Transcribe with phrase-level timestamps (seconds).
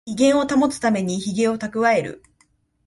[0.07, 2.23] 威厳を保つためにヒゲをたくわえる